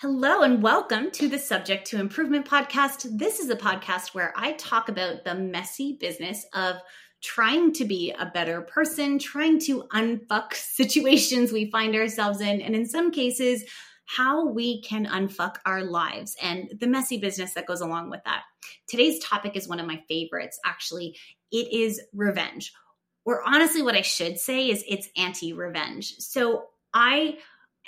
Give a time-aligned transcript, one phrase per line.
[0.00, 3.18] Hello and welcome to the Subject to Improvement podcast.
[3.18, 6.76] This is a podcast where I talk about the messy business of
[7.20, 12.76] trying to be a better person, trying to unfuck situations we find ourselves in, and
[12.76, 13.64] in some cases,
[14.04, 18.42] how we can unfuck our lives and the messy business that goes along with that.
[18.86, 21.16] Today's topic is one of my favorites, actually.
[21.50, 22.72] It is revenge.
[23.24, 26.14] Or honestly, what I should say is it's anti revenge.
[26.18, 27.38] So I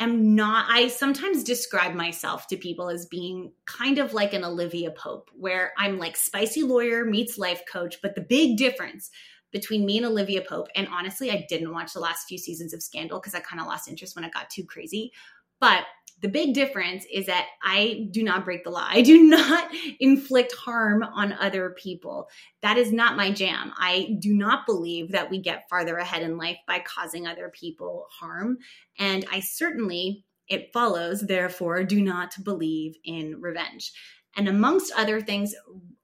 [0.01, 4.91] am not i sometimes describe myself to people as being kind of like an olivia
[4.91, 9.11] pope where i'm like spicy lawyer meets life coach but the big difference
[9.53, 12.83] between me and olivia pope and honestly i didn't watch the last few seasons of
[12.83, 15.13] scandal because i kind of lost interest when it got too crazy
[15.61, 15.85] but
[16.21, 18.87] the big difference is that I do not break the law.
[18.87, 22.29] I do not inflict harm on other people.
[22.63, 23.73] That is not my jam.
[23.77, 28.07] I do not believe that we get farther ahead in life by causing other people
[28.11, 28.59] harm.
[28.99, 33.93] And I certainly, it follows, therefore, do not believe in revenge.
[34.37, 35.55] And amongst other things,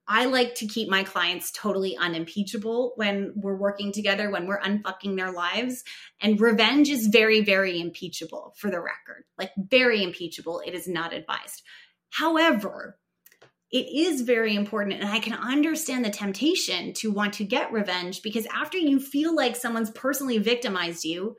[0.09, 5.17] I like to keep my clients totally unimpeachable when we're working together, when we're unfucking
[5.17, 5.83] their lives.
[6.21, 10.63] And revenge is very, very impeachable for the record, like very impeachable.
[10.65, 11.63] It is not advised.
[12.11, 12.99] However,
[13.73, 18.23] it is very important, and I can understand the temptation to want to get revenge
[18.23, 21.37] because after you feel like someone's personally victimized you,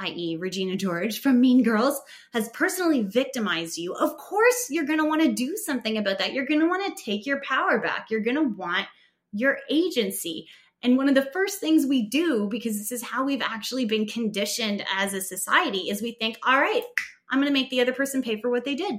[0.00, 2.00] i.e., Regina George from Mean Girls,
[2.32, 6.32] has personally victimized you, of course you're going to want to do something about that.
[6.32, 8.06] You're going to want to take your power back.
[8.10, 8.86] You're going to want
[9.32, 10.48] your agency.
[10.82, 14.06] And one of the first things we do, because this is how we've actually been
[14.06, 16.82] conditioned as a society, is we think, all right,
[17.30, 18.94] I'm going to make the other person pay for what they did.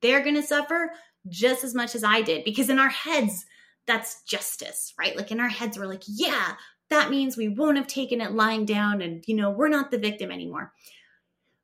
[0.00, 0.92] They're going to suffer
[1.28, 2.44] just as much as I did.
[2.44, 3.44] Because in our heads,
[3.86, 5.16] that's justice, right?
[5.16, 6.54] Like in our heads, we're like, yeah,
[6.94, 9.98] that means we won't have taken it lying down and, you know, we're not the
[9.98, 10.72] victim anymore.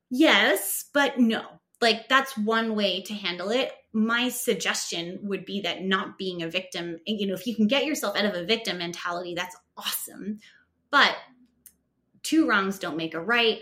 [0.09, 1.41] Yes, but no.
[1.79, 3.71] Like that's one way to handle it.
[3.93, 7.85] My suggestion would be that not being a victim, you know, if you can get
[7.85, 10.39] yourself out of a victim mentality, that's awesome.
[10.91, 11.15] But
[12.23, 13.59] two wrongs don't make a right.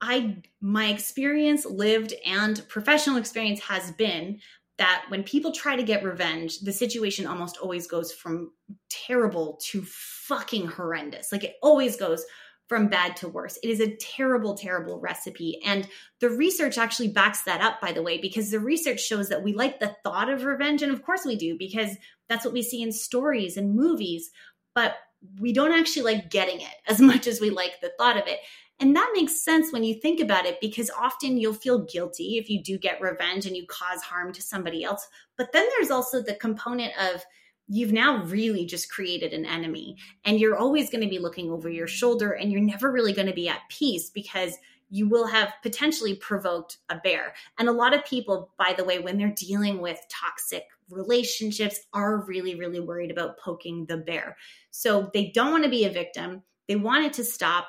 [0.00, 4.38] I my experience lived and professional experience has been
[4.78, 8.52] that when people try to get revenge, the situation almost always goes from
[8.88, 11.32] terrible to fucking horrendous.
[11.32, 12.24] Like it always goes
[12.68, 13.58] from bad to worse.
[13.62, 15.60] It is a terrible, terrible recipe.
[15.64, 15.88] And
[16.20, 19.54] the research actually backs that up, by the way, because the research shows that we
[19.54, 20.82] like the thought of revenge.
[20.82, 21.96] And of course we do, because
[22.28, 24.30] that's what we see in stories and movies.
[24.74, 24.96] But
[25.40, 28.38] we don't actually like getting it as much as we like the thought of it.
[28.80, 32.48] And that makes sense when you think about it because often you'll feel guilty if
[32.48, 35.08] you do get revenge and you cause harm to somebody else.
[35.36, 37.24] But then there's also the component of
[37.66, 41.68] you've now really just created an enemy and you're always going to be looking over
[41.68, 44.56] your shoulder and you're never really going to be at peace because
[44.90, 47.34] you will have potentially provoked a bear.
[47.58, 52.24] And a lot of people, by the way, when they're dealing with toxic relationships, are
[52.24, 54.36] really, really worried about poking the bear.
[54.70, 56.42] So they don't want to be a victim.
[56.68, 57.68] They want it to stop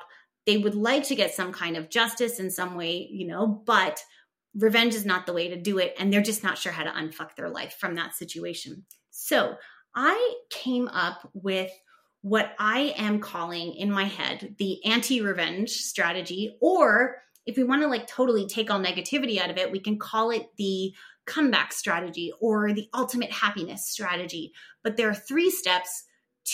[0.50, 4.02] they would like to get some kind of justice in some way, you know, but
[4.56, 5.94] revenge is not the way to do it.
[5.96, 8.84] And they're just not sure how to unfuck their life from that situation.
[9.12, 9.54] So
[9.94, 11.70] I came up with
[12.22, 17.82] what I am calling in my head the anti revenge strategy, or if we want
[17.82, 20.92] to like totally take all negativity out of it, we can call it the
[21.26, 24.52] comeback strategy or the ultimate happiness strategy.
[24.82, 26.06] But there are three steps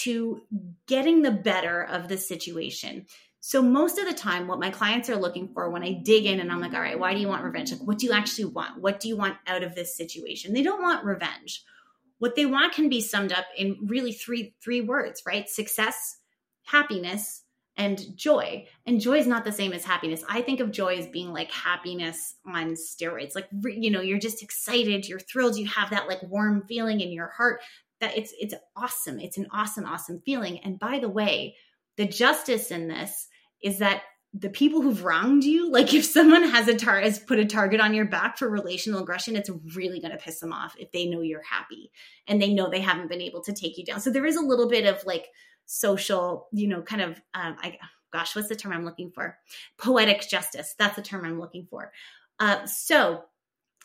[0.03, 0.43] to
[0.87, 3.07] getting the better of the situation.
[3.47, 6.41] So most of the time, what my clients are looking for when I dig in
[6.41, 7.71] and I'm like, all right, why do you want revenge?
[7.71, 8.83] Like, what do you actually want?
[8.83, 10.53] What do you want out of this situation?
[10.53, 11.63] They don't want revenge.
[12.19, 15.49] What they want can be summed up in really three three words, right?
[15.49, 16.17] Success,
[16.65, 17.45] happiness,
[17.77, 18.67] and joy.
[18.85, 20.25] And joy is not the same as happiness.
[20.29, 23.37] I think of joy as being like happiness on steroids.
[23.37, 27.13] Like you know, you're just excited, you're thrilled, you have that like warm feeling in
[27.13, 27.61] your heart
[28.01, 29.21] that it's it's awesome.
[29.21, 30.59] It's an awesome awesome feeling.
[30.65, 31.55] And by the way,
[31.97, 33.29] the justice in this
[33.63, 34.03] is that
[34.33, 37.81] the people who've wronged you, like if someone has a tar has put a target
[37.81, 41.07] on your back for relational aggression, it's really going to piss them off if they
[41.07, 41.91] know you're happy
[42.27, 44.01] and they know they haven't been able to take you down.
[44.01, 45.27] So there is a little bit of like
[45.65, 47.79] social, you know, kind of, um, I
[48.13, 49.39] gosh, what's the term I'm looking for?
[49.79, 50.75] Poetic justice.
[50.79, 51.93] That's the term I'm looking for.
[52.39, 53.25] Uh, so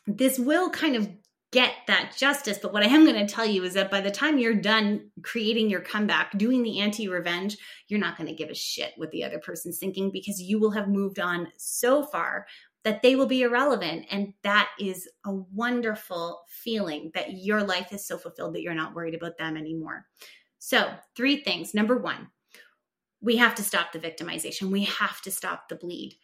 [0.08, 1.10] this will kind of
[1.52, 2.58] get that justice.
[2.58, 5.12] But what I am going to tell you is that by the time you're done
[5.22, 7.58] creating your comeback, doing the anti revenge,
[7.88, 10.72] you're not going to give a shit what the other person's thinking because you will
[10.72, 12.46] have moved on so far
[12.84, 14.06] that they will be irrelevant.
[14.10, 18.96] And that is a wonderful feeling that your life is so fulfilled that you're not
[18.96, 20.06] worried about them anymore.
[20.58, 21.74] So, three things.
[21.74, 22.30] Number one,
[23.22, 26.18] we have to stop the victimization, we have to stop the bleed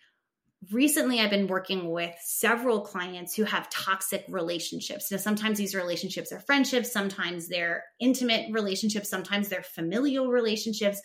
[0.71, 5.11] recently I've been working with several clients who have toxic relationships.
[5.11, 11.01] Now, sometimes these relationships are friendships, sometimes they're intimate relationships, sometimes they're familial relationships.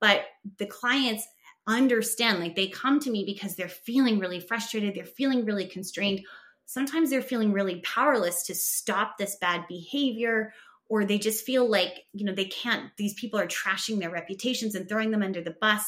[0.00, 0.22] But
[0.58, 1.26] the clients
[1.66, 6.22] understand, like they come to me because they're feeling really frustrated, they're feeling really constrained.
[6.66, 10.52] Sometimes they're feeling really powerless to stop this bad behavior
[10.88, 14.74] or they just feel like you know they can't these people are trashing their reputations
[14.74, 15.84] and throwing them under the bus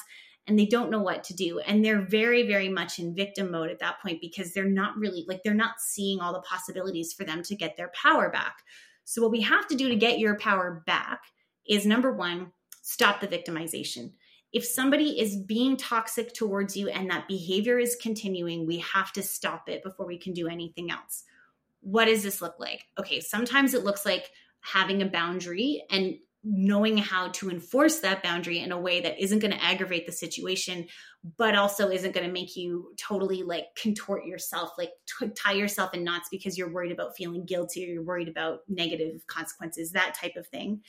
[0.46, 1.58] and they don't know what to do.
[1.60, 5.24] And they're very very much in victim mode at that point because they're not really
[5.28, 8.58] like they're not seeing all the possibilities for them to get their power back.
[9.04, 11.22] So what we have to do to get your power back
[11.68, 12.52] is number 1
[12.82, 14.12] stop the victimization.
[14.52, 19.22] If somebody is being toxic towards you and that behavior is continuing we have to
[19.22, 21.24] stop it before we can do anything else.
[21.80, 22.84] What does this look like?
[22.98, 26.16] Okay sometimes it looks like having a boundary and
[26.48, 30.12] knowing how to enforce that boundary in a way that isn't going to aggravate the
[30.12, 30.86] situation
[31.36, 35.92] but also isn't going to make you totally like contort yourself like t- tie yourself
[35.92, 40.14] in knots because you're worried about feeling guilty or you're worried about negative consequences that
[40.14, 40.80] type of thing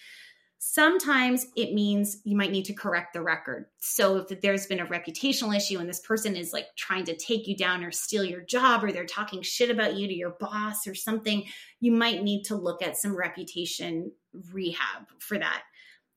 [0.59, 3.68] Sometimes it means you might need to correct the record.
[3.77, 7.48] So if there's been a reputational issue and this person is like trying to take
[7.48, 10.88] you down or steal your job or they're talking shit about you to your boss
[10.88, 11.44] or something,
[11.80, 14.12] you might need to look at some reputation
[14.51, 15.62] rehab for that.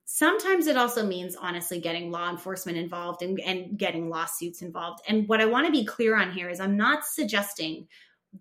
[0.06, 5.00] Sometimes it also means honestly getting law enforcement involved and, and getting lawsuits involved.
[5.06, 7.86] And what I want to be clear on here is I'm not suggesting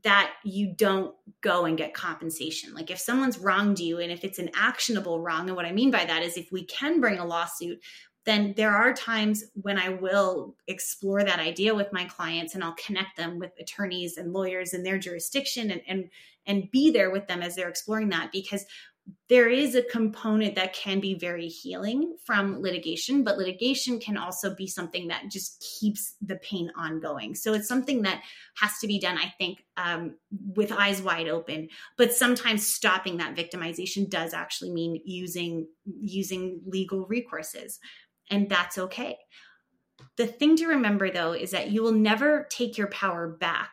[0.03, 2.73] that you don't go and get compensation.
[2.73, 5.91] Like if someone's wronged you and if it's an actionable wrong, and what I mean
[5.91, 7.81] by that is if we can bring a lawsuit,
[8.25, 12.75] then there are times when I will explore that idea with my clients and I'll
[12.75, 16.09] connect them with attorneys and lawyers in their jurisdiction and and
[16.45, 18.65] and be there with them as they're exploring that because
[19.29, 24.55] there is a component that can be very healing from litigation, but litigation can also
[24.55, 27.35] be something that just keeps the pain ongoing.
[27.35, 28.21] So it's something that
[28.57, 31.69] has to be done, I think, um, with eyes wide open.
[31.97, 37.77] But sometimes stopping that victimization does actually mean using using legal recourses,
[38.29, 39.17] and that's okay.
[40.17, 43.71] The thing to remember, though, is that you will never take your power back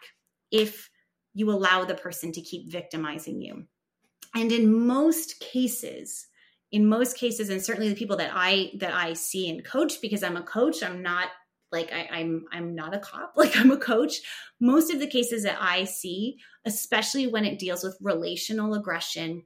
[0.50, 0.90] if
[1.34, 3.66] you allow the person to keep victimizing you
[4.36, 6.28] and in most cases
[6.72, 10.22] in most cases and certainly the people that i that i see and coach because
[10.22, 11.28] i'm a coach i'm not
[11.72, 14.20] like I, i'm i'm not a cop like i'm a coach.
[14.60, 19.44] Most of the cases that i see especially when it deals with relational aggression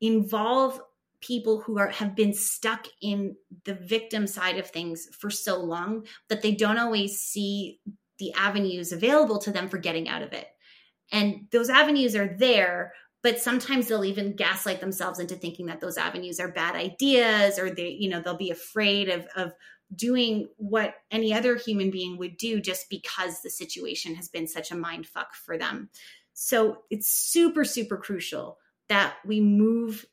[0.00, 0.80] involve
[1.20, 6.06] people who are have been stuck in the victim side of things for so long
[6.28, 7.80] that they don't always see
[8.18, 10.46] the avenues available to them for getting out of it.
[11.12, 12.92] And those avenues are there
[13.22, 17.70] but sometimes they'll even gaslight themselves into thinking that those avenues are bad ideas or
[17.70, 19.52] they you know they'll be afraid of of
[19.94, 24.70] doing what any other human being would do just because the situation has been such
[24.70, 25.90] a mind fuck for them.
[26.32, 28.58] So it's super super crucial
[28.88, 30.06] that we move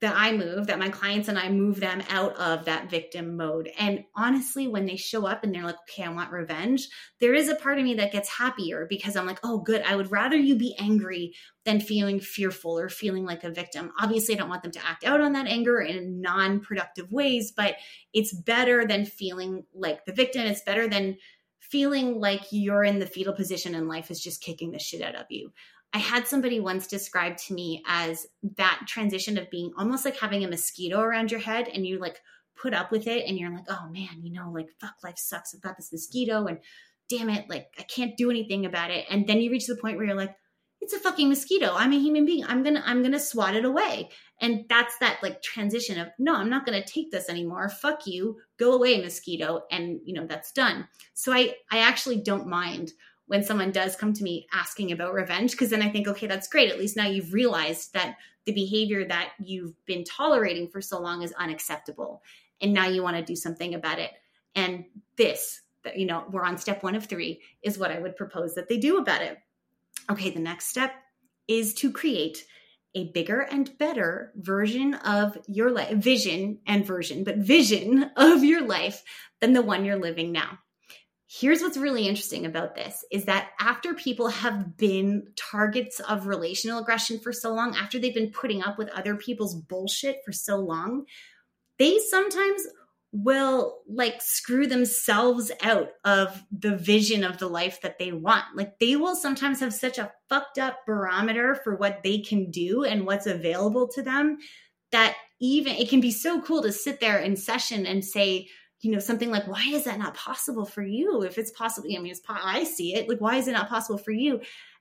[0.00, 3.70] that I move, that my clients and I move them out of that victim mode.
[3.78, 6.88] And honestly, when they show up and they're like, okay, I want revenge,
[7.20, 9.82] there is a part of me that gets happier because I'm like, oh, good.
[9.82, 11.34] I would rather you be angry
[11.66, 13.92] than feeling fearful or feeling like a victim.
[14.00, 17.52] Obviously, I don't want them to act out on that anger in non productive ways,
[17.54, 17.76] but
[18.14, 20.46] it's better than feeling like the victim.
[20.46, 21.18] It's better than
[21.60, 25.14] feeling like you're in the fetal position and life is just kicking the shit out
[25.14, 25.52] of you.
[25.92, 28.26] I had somebody once describe to me as
[28.56, 32.20] that transition of being almost like having a mosquito around your head and you like
[32.60, 35.54] put up with it and you're like, oh man, you know, like fuck, life sucks.
[35.54, 36.58] I've got this mosquito and
[37.08, 39.06] damn it, like I can't do anything about it.
[39.10, 40.34] And then you reach the point where you're like,
[40.80, 41.74] it's a fucking mosquito.
[41.74, 42.44] I'm a human being.
[42.46, 44.08] I'm gonna I'm gonna swat it away.
[44.40, 47.68] And that's that like transition of no, I'm not gonna take this anymore.
[47.68, 48.38] Fuck you.
[48.58, 49.62] Go away, mosquito.
[49.70, 50.88] And you know, that's done.
[51.12, 52.92] So I I actually don't mind
[53.30, 56.48] when someone does come to me asking about revenge because then I think, okay, that's
[56.48, 56.68] great.
[56.68, 61.22] At least now you've realized that the behavior that you've been tolerating for so long
[61.22, 62.24] is unacceptable.
[62.60, 64.10] And now you want to do something about it.
[64.56, 64.84] And
[65.16, 65.60] this,
[65.94, 68.78] you know, we're on step one of three, is what I would propose that they
[68.78, 69.38] do about it.
[70.10, 70.92] Okay, the next step
[71.46, 72.44] is to create
[72.96, 78.62] a bigger and better version of your life, vision and version, but vision of your
[78.62, 79.04] life
[79.40, 80.58] than the one you're living now.
[81.32, 86.80] Here's what's really interesting about this is that after people have been targets of relational
[86.80, 90.56] aggression for so long, after they've been putting up with other people's bullshit for so
[90.56, 91.04] long,
[91.78, 92.62] they sometimes
[93.12, 98.44] will like screw themselves out of the vision of the life that they want.
[98.56, 102.82] Like they will sometimes have such a fucked up barometer for what they can do
[102.82, 104.38] and what's available to them
[104.90, 108.48] that even it can be so cool to sit there in session and say,
[108.80, 111.22] you know, something like, why is that not possible for you?
[111.22, 113.08] If it's possible, I mean, it's, I see it.
[113.08, 114.40] Like, why is it not possible for you?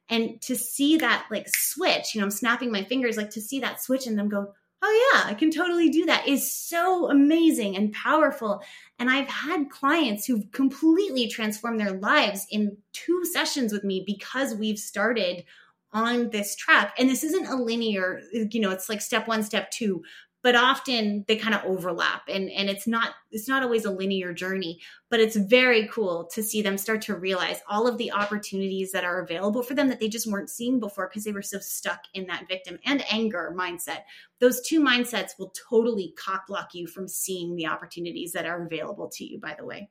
[0.10, 3.60] And to see that like switch, you know, I'm snapping my fingers, like to see
[3.60, 7.75] that switch and them go, oh yeah, I can totally do that is so amazing
[7.75, 8.62] and powerful.
[8.98, 14.56] And I've had clients who've completely transformed their lives in two sessions with me because
[14.56, 15.44] we've started
[15.91, 16.96] on this track.
[16.98, 20.03] And this isn't a linear, you know, it's like step one, step two,
[20.41, 24.34] but often they kind of overlap and and it's not it's not always a linear
[24.34, 24.79] journey
[25.10, 29.03] but it's very cool to see them start to realize all of the opportunities that
[29.03, 32.01] are available for them that they just weren't seeing before because they were so stuck
[32.13, 34.03] in that victim and anger mindset.
[34.39, 39.10] Those two mindsets will totally cock block you from seeing the opportunities that are available
[39.13, 39.89] to you by the way.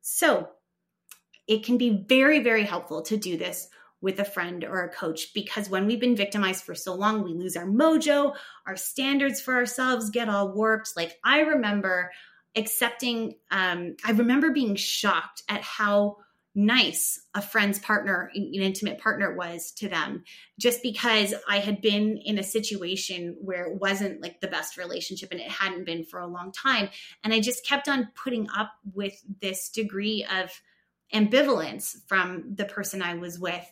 [0.00, 0.48] So
[1.46, 3.68] it can be very very helpful to do this
[4.04, 7.32] with a friend or a coach because when we've been victimized for so long, we
[7.32, 8.34] lose our mojo,
[8.66, 10.92] our standards for ourselves get all warped.
[10.94, 12.12] Like I remember
[12.54, 16.18] accepting, um, I remember being shocked at how
[16.54, 20.22] nice a friend's partner, an intimate partner was to them,
[20.58, 25.30] just because I had been in a situation where it wasn't like the best relationship
[25.32, 26.90] and it hadn't been for a long time.
[27.24, 30.50] And I just kept on putting up with this degree of
[31.12, 33.64] ambivalence from the person I was with.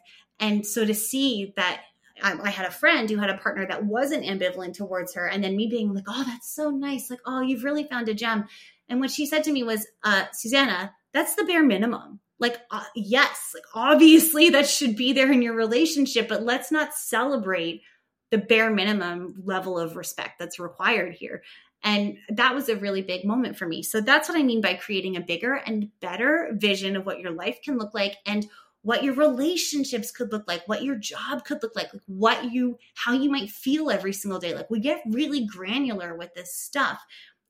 [0.43, 1.83] And so to see that
[2.21, 5.43] I, I, had a friend who had a partner that wasn't ambivalent towards her, and
[5.43, 7.09] then me being like, "Oh, that's so nice!
[7.09, 8.47] Like, oh, you've really found a gem."
[8.89, 12.19] And what she said to me was, uh, "Susanna, that's the bare minimum.
[12.41, 16.93] Like, uh, yes, like obviously that should be there in your relationship, but let's not
[16.93, 17.83] celebrate
[18.31, 21.43] the bare minimum level of respect that's required here."
[21.85, 23.83] And that was a really big moment for me.
[23.83, 27.33] So that's what I mean by creating a bigger and better vision of what your
[27.33, 28.47] life can look like and
[28.83, 32.79] what your relationships could look like, what your job could look like, like what you,
[32.95, 34.55] how you might feel every single day.
[34.55, 37.01] Like we get really granular with this stuff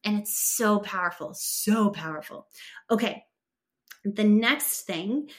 [0.04, 2.46] and it's so powerful, so powerful.
[2.90, 3.24] Okay.
[4.04, 5.30] The next thing,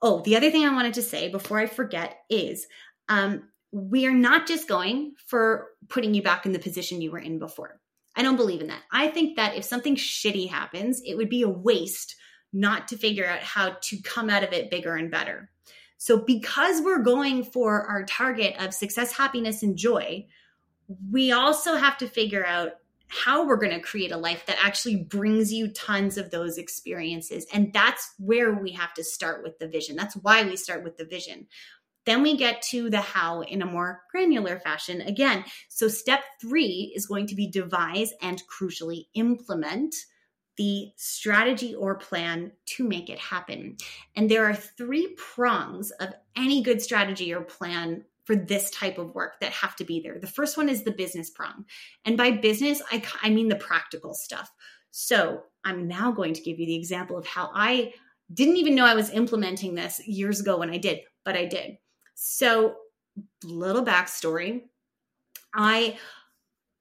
[0.00, 2.66] oh, the other thing I wanted to say before I forget is,
[3.08, 7.18] um, we are not just going for putting you back in the position you were
[7.18, 7.80] in before.
[8.14, 8.82] I don't believe in that.
[8.92, 12.14] I think that if something shitty happens, it would be a waste
[12.52, 15.50] not to figure out how to come out of it bigger and better.
[15.96, 20.26] So, because we're going for our target of success, happiness, and joy,
[21.10, 22.72] we also have to figure out
[23.06, 27.46] how we're going to create a life that actually brings you tons of those experiences.
[27.52, 29.96] And that's where we have to start with the vision.
[29.96, 31.46] That's why we start with the vision.
[32.04, 35.44] Then we get to the how in a more granular fashion again.
[35.68, 39.94] So, step three is going to be devise and crucially implement
[40.56, 43.76] the strategy or plan to make it happen.
[44.16, 49.14] And there are three prongs of any good strategy or plan for this type of
[49.14, 50.18] work that have to be there.
[50.18, 51.64] The first one is the business prong.
[52.04, 54.50] And by business, I, I mean the practical stuff.
[54.90, 57.92] So I'm now going to give you the example of how I
[58.32, 61.78] didn't even know I was implementing this years ago when I did, but I did.
[62.14, 62.76] So,
[63.44, 64.62] little backstory
[65.54, 65.98] I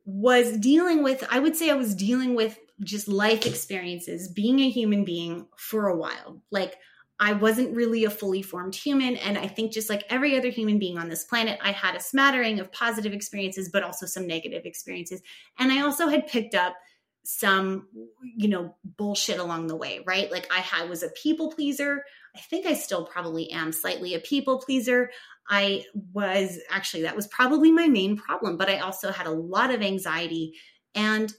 [0.06, 4.70] was dealing with, I would say I was dealing with just life experiences, being a
[4.70, 6.42] human being for a while.
[6.52, 6.76] Like,
[7.20, 9.16] I wasn't really a fully formed human.
[9.18, 12.00] And I think, just like every other human being on this planet, I had a
[12.00, 15.22] smattering of positive experiences, but also some negative experiences.
[15.60, 16.76] And I also had picked up
[17.24, 17.88] some,
[18.36, 20.32] you know, bullshit along the way, right?
[20.32, 22.04] Like, I had, was a people pleaser.
[22.36, 25.12] I think I still probably am slightly a people pleaser.
[25.48, 25.84] I
[26.14, 29.84] was actually, that was probably my main problem, but I also had a lot of
[29.84, 30.56] anxiety
[30.96, 31.32] and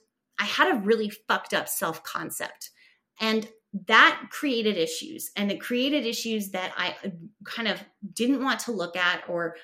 [0.42, 2.70] I had a really fucked up self concept.
[3.20, 3.48] And
[3.86, 5.30] that created issues.
[5.36, 7.10] And it created issues that I uh,
[7.44, 7.82] kind of
[8.12, 9.54] didn't want to look at or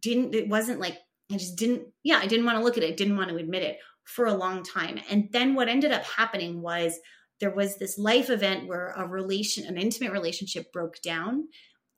[0.00, 0.96] didn't, it wasn't like,
[1.30, 3.62] I just didn't, yeah, I didn't want to look at it, didn't want to admit
[3.62, 4.98] it for a long time.
[5.10, 6.98] And then what ended up happening was
[7.40, 11.48] there was this life event where a relation, an intimate relationship broke down.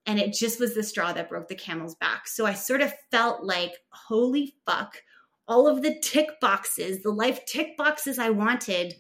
[0.05, 2.27] And it just was the straw that broke the camel's back.
[2.27, 4.97] So I sort of felt like, holy fuck,
[5.49, 8.95] all of the tick boxes, the life tick boxes I wanted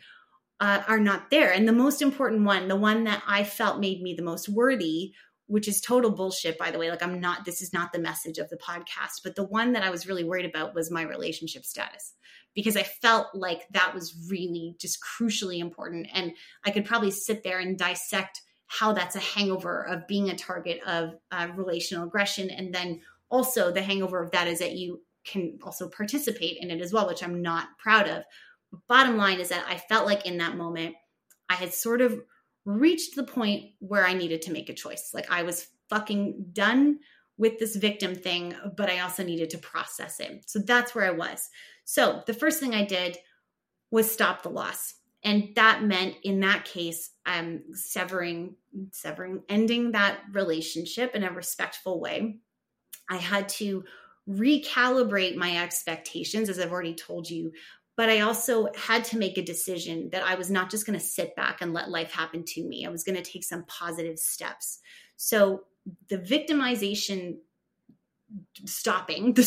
[0.60, 1.52] uh, are not there.
[1.52, 5.12] And the most important one, the one that I felt made me the most worthy,
[5.46, 6.90] which is total bullshit, by the way.
[6.90, 9.82] Like, I'm not, this is not the message of the podcast, but the one that
[9.82, 12.14] I was really worried about was my relationship status
[12.54, 16.08] because I felt like that was really just crucially important.
[16.12, 16.32] And
[16.64, 20.80] I could probably sit there and dissect how that's a hangover of being a target
[20.86, 22.50] of uh, relational aggression.
[22.50, 26.80] And then also the hangover of that is that you can also participate in it
[26.80, 28.22] as well, which I'm not proud of.
[28.88, 30.94] Bottom line is that I felt like in that moment,
[31.48, 32.20] I had sort of
[32.64, 35.10] reached the point where I needed to make a choice.
[35.14, 36.98] Like I was fucking done
[37.38, 40.44] with this victim thing, but I also needed to process it.
[40.46, 41.48] So that's where I was.
[41.84, 43.18] So the first thing I did
[43.90, 44.94] was stop the loss.
[45.22, 48.54] and that meant in that case um severing
[48.92, 52.38] severing ending that relationship in a respectful way
[53.10, 53.84] i had to
[54.28, 57.52] recalibrate my expectations as i've already told you
[57.96, 61.04] but i also had to make a decision that i was not just going to
[61.04, 62.84] sit back and let life happen to me.
[62.86, 64.80] I was going to take some positive steps.
[65.16, 65.62] So
[66.08, 67.38] the victimization
[68.64, 69.42] stopping the,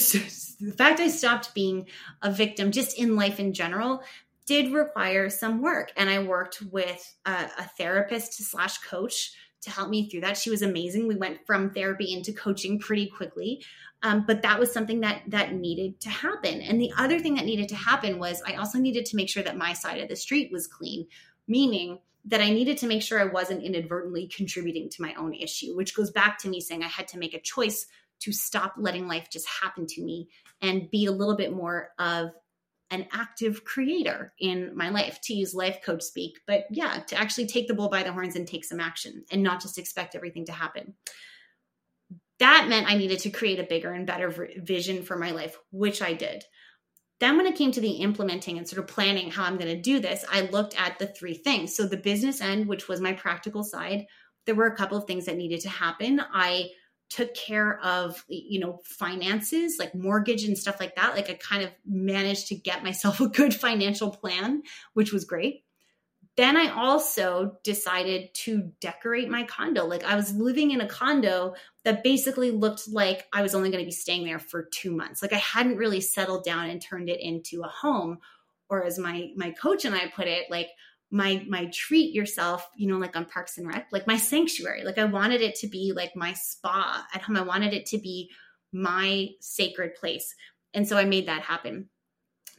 [0.62, 1.86] the fact i stopped being
[2.22, 4.02] a victim just in life in general
[4.46, 9.89] did require some work and i worked with a, a therapist slash coach to help
[9.89, 10.38] me through that.
[10.38, 11.08] She was amazing.
[11.08, 13.63] We went from therapy into coaching pretty quickly.
[14.01, 16.62] Um, but that was something that that needed to happen.
[16.62, 19.44] And the other thing that needed to happen was i also needed to make sure
[19.44, 21.08] that my side of the street was clean
[21.48, 25.75] meaning that i needed to make sure i wasn't inadvertently contributing to my own issue
[25.75, 27.88] which goes back to me saying i had to make a choice
[28.20, 30.28] to stop letting life just happen to me
[30.62, 32.32] and be a little bit more of
[32.91, 37.46] an active creator in my life to use life coach speak but yeah to actually
[37.46, 40.46] take the bull by the horns and take some action and not just expect everything
[40.46, 40.93] to happen.
[42.39, 46.01] That meant i needed to create a bigger and better vision for my life which
[46.01, 46.43] i did.
[47.19, 49.81] Then when it came to the implementing and sort of planning how i'm going to
[49.81, 51.75] do this i looked at the three things.
[51.75, 54.05] So the business end which was my practical side
[54.46, 56.19] there were a couple of things that needed to happen.
[56.34, 56.69] I
[57.10, 61.63] took care of you know finances like mortgage and stuff like that like i kind
[61.63, 64.62] of managed to get myself a good financial plan
[64.94, 65.63] which was great.
[66.38, 69.86] Then i also decided to decorate my condo.
[69.86, 73.84] Like i was living in a condo that basically looked like i was only going
[73.84, 75.22] to be staying there for 2 months.
[75.22, 78.20] Like i hadn't really settled down and turned it into a home
[78.70, 80.70] or as my my coach and i put it like
[81.12, 84.84] my my treat yourself you know like on parks and rec like my sanctuary.
[84.84, 87.38] Like i wanted it to be like my spa at home.
[87.38, 88.30] I wanted it to be
[88.72, 90.36] my sacred place.
[90.74, 91.89] And so i made that happen.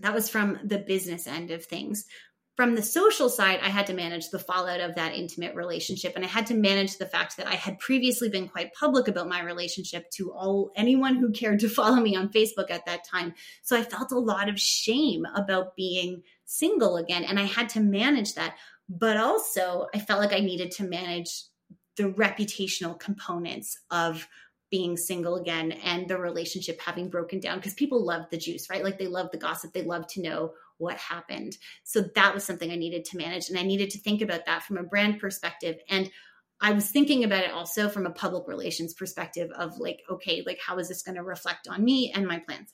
[0.00, 2.06] That was from the business end of things.
[2.56, 6.14] From the social side i had to manage the fallout of that intimate relationship.
[6.16, 9.28] And i had to manage the fact that i had previously been quite public about
[9.28, 13.32] my relationship to all anyone who cared to follow me on facebook at that time.
[13.62, 17.24] So i felt a lot of shame about being single again.
[17.24, 18.56] And I had to manage that.
[18.88, 21.44] But also, I felt like I needed to manage
[21.96, 24.26] the reputational components of
[24.70, 28.84] being single again and the relationship having broken down because people love the juice, right?
[28.84, 31.56] Like they love the gossip, they love to know what happened.
[31.84, 33.48] So that was something I needed to manage.
[33.48, 35.76] And I needed to think about that from a brand perspective.
[35.88, 36.10] And
[36.60, 40.58] I was thinking about it also from a public relations perspective of like, okay, like
[40.64, 42.72] how is this going to reflect on me and my plans?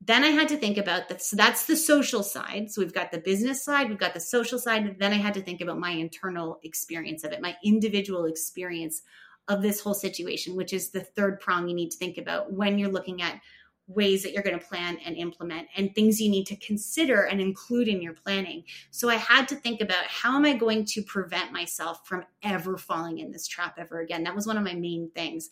[0.00, 1.22] Then I had to think about that.
[1.22, 2.70] So that's the social side.
[2.70, 4.96] So we've got the business side, we've got the social side.
[4.98, 9.02] Then I had to think about my internal experience of it, my individual experience
[9.48, 12.78] of this whole situation, which is the third prong you need to think about when
[12.78, 13.40] you're looking at
[13.88, 17.40] ways that you're going to plan and implement and things you need to consider and
[17.40, 18.62] include in your planning.
[18.92, 22.78] So I had to think about how am I going to prevent myself from ever
[22.78, 24.22] falling in this trap ever again?
[24.22, 25.50] That was one of my main things.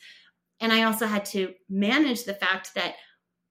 [0.61, 2.95] And I also had to manage the fact that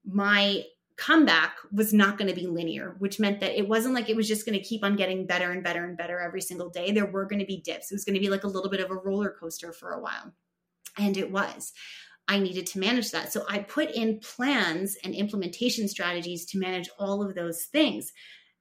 [0.05, 0.63] my
[0.97, 4.27] comeback was not going to be linear, which meant that it wasn't like it was
[4.27, 6.91] just going to keep on getting better and better and better every single day.
[6.91, 7.91] There were going to be dips.
[7.91, 10.01] It was going to be like a little bit of a roller coaster for a
[10.01, 10.33] while.
[10.97, 11.73] And it was.
[12.27, 13.31] I needed to manage that.
[13.31, 18.11] So I put in plans and implementation strategies to manage all of those things.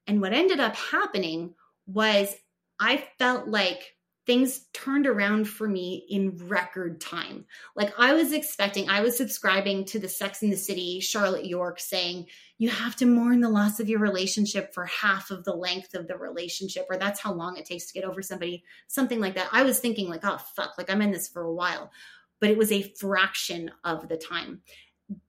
[0.06, 1.54] And what ended up happening
[1.86, 2.34] was
[2.78, 3.95] I felt like
[4.26, 7.44] things turned around for me in record time.
[7.76, 11.78] Like I was expecting, I was subscribing to the Sex in the City, Charlotte York
[11.78, 12.26] saying,
[12.58, 16.08] you have to mourn the loss of your relationship for half of the length of
[16.08, 19.48] the relationship, or that's how long it takes to get over somebody, something like that.
[19.52, 21.92] I was thinking, like, oh, fuck, like I'm in this for a while,
[22.40, 24.62] but it was a fraction of the time.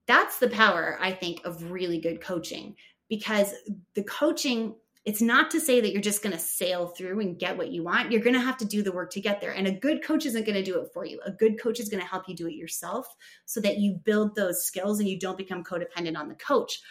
[0.07, 2.75] That's the power, I think, of really good coaching
[3.09, 3.53] because
[3.93, 4.75] the coaching
[5.07, 7.81] it's not to say that you're just going to sail through and get what you
[7.81, 8.11] want.
[8.11, 9.53] You're going to have to do the work to get there.
[9.53, 11.21] And a good coach isn't going to do it for you.
[11.25, 13.07] A good coach is going to help you do it yourself
[13.45, 16.81] so that you build those skills and you don't become codependent on the coach.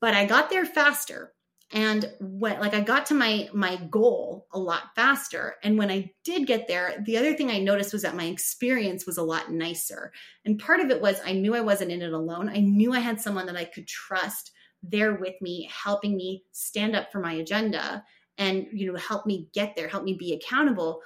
[0.00, 1.32] But I got there faster.
[1.70, 6.10] And when like I got to my my goal a lot faster and when I
[6.24, 9.52] did get there the other thing I noticed was that my experience was a lot
[9.52, 10.10] nicer.
[10.44, 12.48] And part of it was I knew I wasn't in it alone.
[12.48, 14.50] I knew I had someone that I could trust
[14.82, 18.04] there with me, helping me stand up for my agenda
[18.38, 21.00] and you know help me get there, help me be accountable.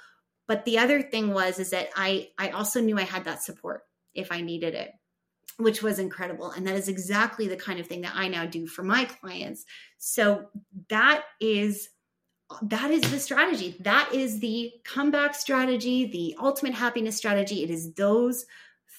[0.47, 3.81] But the other thing was is that I I also knew I had that support
[4.13, 4.91] if I needed it
[5.57, 6.51] which was incredible.
[6.51, 9.65] And that is exactly the kind of thing that I now do for my clients.
[9.97, 10.47] So
[10.89, 11.89] that is
[12.61, 13.75] that is the strategy.
[13.79, 17.63] That is the comeback strategy, the ultimate happiness strategy.
[17.63, 18.45] It is those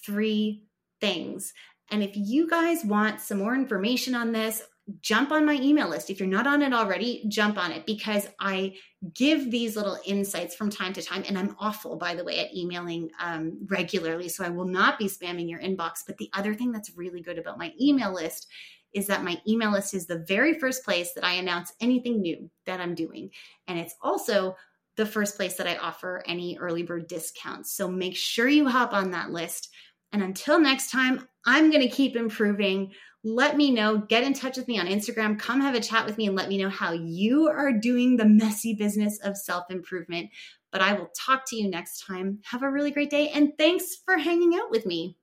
[0.05, 0.65] three
[1.01, 1.53] things.
[1.91, 4.63] And if you guys want some more information on this,
[5.01, 6.11] jump on my email list.
[6.11, 8.75] If you're not on it already, jump on it because I
[9.15, 11.25] give these little insights from time to time.
[11.27, 14.29] And I'm awful, by the way, at emailing um, regularly.
[14.29, 16.03] So I will not be spamming your inbox.
[16.07, 18.49] But the other thing that's really good about my email list
[18.95, 22.49] is that my email list is the very first place that I announce anything new
[22.65, 23.31] that I'm doing.
[23.67, 24.57] And it's also
[24.97, 27.73] the first place that I offer any early bird discounts.
[27.73, 29.69] So make sure you hop on that list.
[30.13, 32.93] And until next time, I'm going to keep improving.
[33.25, 33.99] Let me know.
[33.99, 35.39] Get in touch with me on Instagram.
[35.39, 38.25] Come have a chat with me and let me know how you are doing the
[38.25, 40.31] messy business of self improvement.
[40.73, 42.41] But I will talk to you next time.
[42.45, 43.29] Have a really great day.
[43.31, 45.17] And thanks for hanging out with me.